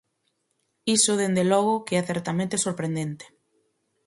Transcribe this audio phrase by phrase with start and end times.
[0.95, 3.25] Iso dende logo que é certamente sorprendente.